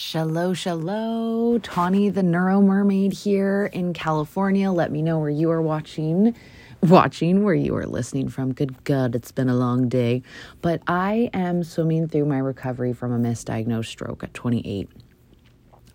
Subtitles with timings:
[0.00, 1.58] Shallow, shallow.
[1.58, 4.70] Tawny the Neuro Mermaid here in California.
[4.70, 6.36] Let me know where you are watching,
[6.84, 8.52] watching, where you are listening from.
[8.52, 10.22] Good God, it's been a long day.
[10.62, 14.88] But I am swimming through my recovery from a misdiagnosed stroke at 28.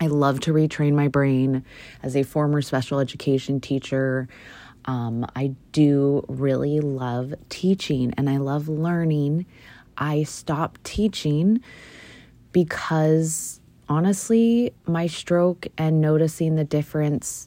[0.00, 1.64] I love to retrain my brain
[2.02, 4.26] as a former special education teacher.
[4.86, 9.46] Um, I do really love teaching and I love learning.
[9.96, 11.60] I stopped teaching
[12.50, 13.60] because
[13.92, 17.46] honestly, my stroke and noticing the difference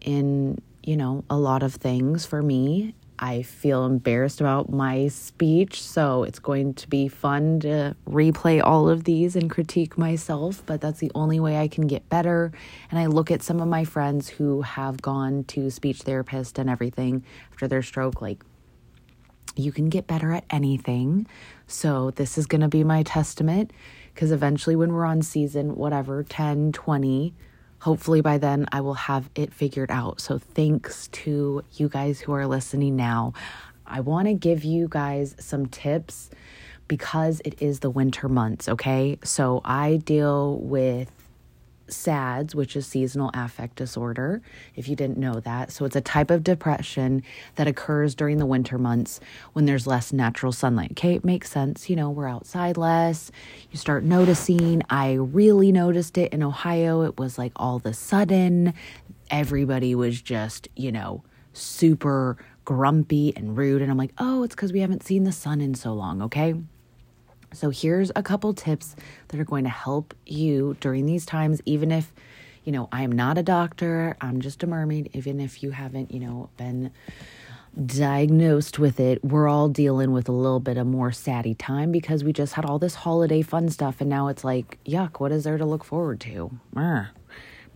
[0.00, 2.94] in, you know, a lot of things for me.
[3.18, 8.88] I feel embarrassed about my speech, so it's going to be fun to replay all
[8.88, 12.52] of these and critique myself, but that's the only way I can get better.
[12.90, 16.70] And I look at some of my friends who have gone to speech therapist and
[16.70, 17.22] everything
[17.52, 18.42] after their stroke like
[19.56, 21.26] you can get better at anything.
[21.66, 23.70] So this is going to be my testament
[24.14, 27.34] because eventually when we're on season whatever 10 20
[27.80, 30.20] hopefully by then i will have it figured out.
[30.20, 33.32] So thanks to you guys who are listening now.
[33.86, 36.30] I want to give you guys some tips
[36.88, 39.18] because it is the winter months okay?
[39.24, 41.10] So i deal with
[41.88, 44.42] SADS, which is seasonal affect disorder,
[44.74, 45.72] if you didn't know that.
[45.72, 47.22] So it's a type of depression
[47.56, 49.20] that occurs during the winter months
[49.52, 50.92] when there's less natural sunlight.
[50.92, 51.88] Okay, it makes sense.
[51.90, 53.30] You know, we're outside less.
[53.70, 54.82] You start noticing.
[54.90, 57.02] I really noticed it in Ohio.
[57.02, 58.74] It was like all of a sudden,
[59.30, 63.82] everybody was just, you know, super grumpy and rude.
[63.82, 66.22] And I'm like, oh, it's because we haven't seen the sun in so long.
[66.22, 66.54] Okay.
[67.52, 68.96] So, here's a couple tips
[69.28, 72.12] that are going to help you during these times, even if,
[72.64, 76.12] you know, I am not a doctor, I'm just a mermaid, even if you haven't,
[76.12, 76.90] you know, been
[77.86, 79.24] diagnosed with it.
[79.24, 82.64] We're all dealing with a little bit of more saddy time because we just had
[82.64, 85.84] all this holiday fun stuff, and now it's like, yuck, what is there to look
[85.84, 86.50] forward to?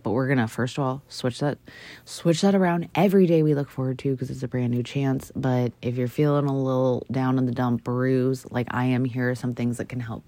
[0.07, 1.57] But we're gonna first of all switch that
[2.05, 5.33] switch that around every day we look forward to because it's a brand new chance.
[5.35, 9.29] But if you're feeling a little down in the dump bruise like i am here
[9.29, 10.23] are some things that can help.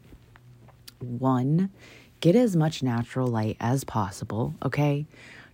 [1.00, 1.70] One
[2.20, 5.06] get as much natural light as possible okay?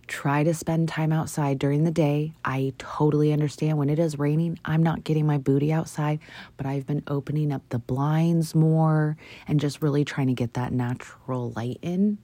[0.08, 2.32] Try to spend time outside during the day.
[2.44, 6.18] I totally understand when it is raining i'm not getting my booty outside
[6.56, 9.16] but i've been opening up the blinds more
[9.46, 12.18] and just really trying to get that natural light in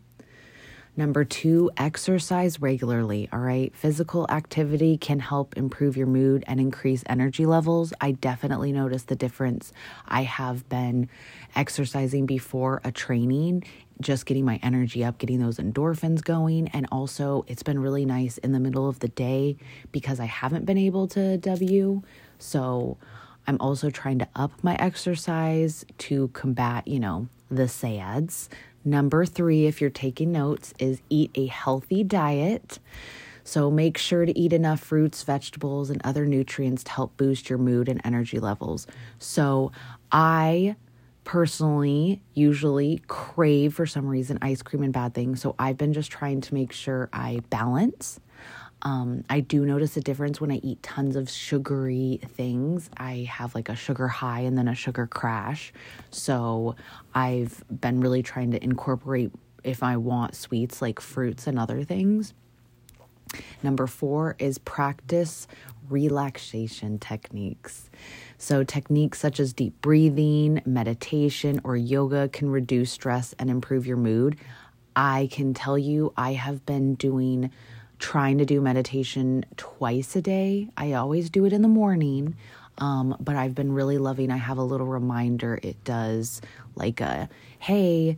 [0.94, 3.26] Number two, exercise regularly.
[3.32, 3.74] All right.
[3.74, 7.94] Physical activity can help improve your mood and increase energy levels.
[7.98, 9.72] I definitely noticed the difference.
[10.06, 11.08] I have been
[11.56, 13.64] exercising before a training,
[14.02, 16.68] just getting my energy up, getting those endorphins going.
[16.68, 19.56] And also, it's been really nice in the middle of the day
[19.92, 22.02] because I haven't been able to W.
[22.38, 22.98] So,
[23.46, 28.48] I'm also trying to up my exercise to combat, you know, the SADS
[28.84, 32.78] Number three, if you're taking notes, is eat a healthy diet.
[33.44, 37.58] So make sure to eat enough fruits, vegetables, and other nutrients to help boost your
[37.58, 38.86] mood and energy levels.
[39.18, 39.72] So
[40.10, 40.76] I
[41.24, 45.40] personally usually crave for some reason ice cream and bad things.
[45.40, 48.20] So I've been just trying to make sure I balance.
[48.82, 52.90] Um, I do notice a difference when I eat tons of sugary things.
[52.96, 55.72] I have like a sugar high and then a sugar crash.
[56.10, 56.74] So
[57.14, 59.30] I've been really trying to incorporate,
[59.62, 62.34] if I want sweets, like fruits and other things.
[63.62, 65.46] Number four is practice
[65.88, 67.88] relaxation techniques.
[68.38, 73.96] So, techniques such as deep breathing, meditation, or yoga can reduce stress and improve your
[73.96, 74.36] mood.
[74.94, 77.50] I can tell you, I have been doing
[78.02, 80.68] trying to do meditation twice a day.
[80.76, 82.34] I always do it in the morning,
[82.78, 84.32] um, but I've been really loving.
[84.32, 85.60] I have a little reminder.
[85.62, 86.42] It does
[86.74, 87.28] like a
[87.60, 88.16] hey,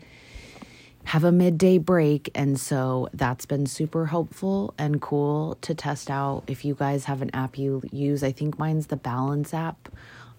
[1.05, 6.45] have a midday break, and so that's been super helpful and cool to test out.
[6.47, 9.91] If you guys have an app you use, I think mine's the Balance app.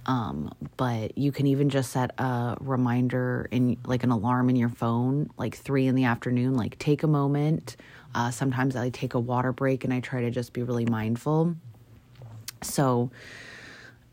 [0.08, 4.70] Um, but you can even just set a reminder in like an alarm in your
[4.70, 7.76] phone, like three in the afternoon, like take a moment
[8.16, 11.56] uh, sometimes I take a water break and I try to just be really mindful.
[12.62, 13.12] So,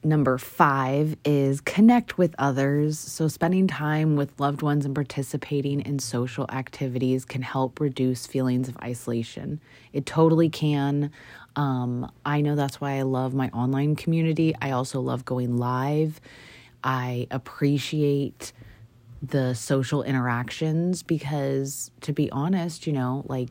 [0.02, 2.98] number five is connect with others.
[2.98, 8.68] So, spending time with loved ones and participating in social activities can help reduce feelings
[8.68, 9.60] of isolation.
[9.92, 11.12] It totally can.
[11.56, 14.54] Um, I know that's why I love my online community.
[14.60, 16.20] I also love going live.
[16.82, 18.52] I appreciate
[19.22, 23.50] the social interactions because, to be honest, you know, like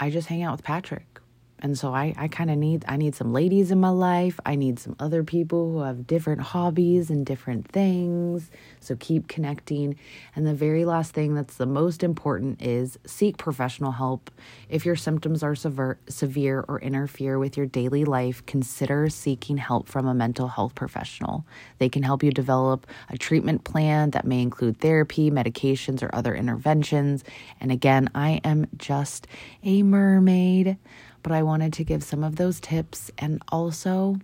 [0.00, 1.20] I just hang out with Patrick
[1.62, 4.38] And so I, I kind of need I need some ladies in my life.
[4.44, 8.50] I need some other people who have different hobbies and different things.
[8.80, 9.96] So keep connecting.
[10.34, 14.30] And the very last thing that's the most important is seek professional help.
[14.68, 19.88] If your symptoms are severe, severe or interfere with your daily life, consider seeking help
[19.88, 21.46] from a mental health professional.
[21.78, 26.34] They can help you develop a treatment plan that may include therapy, medications, or other
[26.34, 27.22] interventions.
[27.60, 29.28] And again, I am just
[29.62, 30.76] a mermaid
[31.22, 33.10] but I wanted to give some of those tips.
[33.18, 34.16] And also,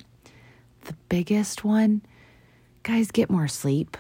[0.85, 2.03] the biggest one
[2.89, 3.99] guys, get more sleep.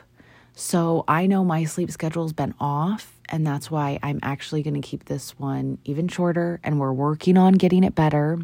[0.54, 4.86] So I know my sleep schedule's been off, and that's why I'm actually going to
[4.86, 6.58] keep this one even shorter.
[6.64, 8.38] And we're working on getting it better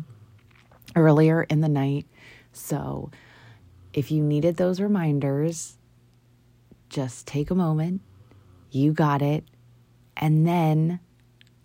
[0.94, 2.06] earlier in the night.
[2.52, 3.10] So
[3.94, 5.78] if you needed those reminders,
[6.90, 8.02] just take a moment.
[8.70, 9.44] You got it.
[10.16, 11.00] And then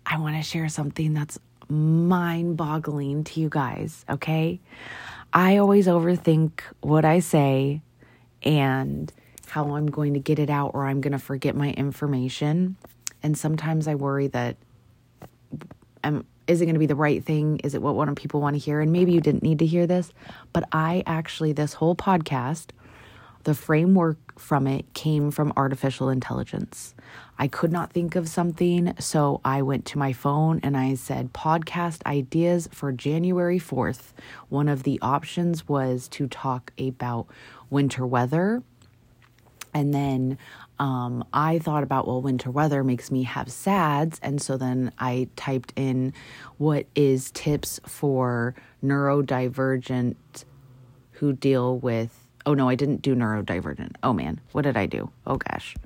[0.06, 1.38] I want to share something that's
[1.70, 4.60] mind boggling to you guys, okay?
[5.32, 7.82] I always overthink what I say
[8.42, 9.12] and
[9.46, 12.76] how I'm going to get it out or I'm going to forget my information.
[13.22, 14.56] And sometimes I worry that
[16.02, 17.60] um, is it going to be the right thing?
[17.62, 18.80] Is it what one people want to hear?
[18.80, 20.12] And maybe you didn't need to hear this,
[20.52, 22.68] but I actually, this whole podcast,
[23.44, 26.94] the framework from it came from artificial intelligence.
[27.38, 31.32] I could not think of something, so I went to my phone and I said,
[31.32, 34.12] podcast ideas for January 4th.
[34.48, 37.26] One of the options was to talk about
[37.70, 38.62] winter weather.
[39.72, 40.36] And then
[40.78, 44.18] um, I thought about, well, winter weather makes me have SADS.
[44.22, 46.12] And so then I typed in
[46.58, 50.16] what is tips for neurodivergent
[51.12, 52.26] who deal with.
[52.50, 53.92] Oh, no, I didn't do neurodivergent.
[54.02, 55.08] Oh, man, what did I do?
[55.24, 55.76] Oh, gosh.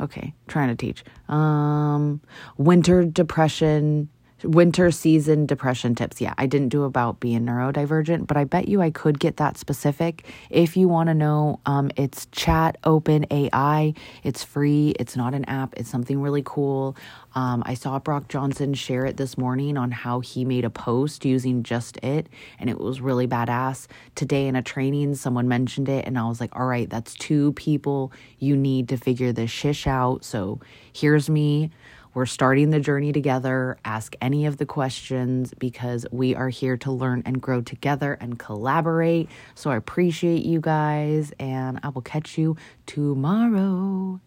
[0.00, 1.04] Okay, trying to teach.
[1.28, 2.22] Um,
[2.56, 4.08] winter depression,
[4.44, 6.20] winter season depression tips.
[6.20, 9.56] Yeah, I didn't do about being neurodivergent, but I bet you I could get that
[9.56, 10.24] specific.
[10.50, 13.94] If you want to know, um, it's Chat Open AI.
[14.22, 14.94] It's free.
[14.98, 15.74] It's not an app.
[15.76, 16.96] It's something really cool.
[17.34, 21.24] Um, I saw Brock Johnson share it this morning on how he made a post
[21.24, 23.86] using just it, and it was really badass.
[24.14, 27.52] Today in a training, someone mentioned it, and I was like, all right, that's two
[27.54, 30.24] people you need to figure this shish out.
[30.24, 30.60] So
[30.92, 31.70] here's me.
[32.14, 33.76] We're starting the journey together.
[33.84, 38.38] Ask any of the questions because we are here to learn and grow together and
[38.38, 39.28] collaborate.
[39.56, 42.56] So I appreciate you guys, and I will catch you
[42.86, 44.20] tomorrow.